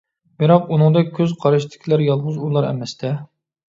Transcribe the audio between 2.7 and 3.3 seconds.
ئەمەستە؟!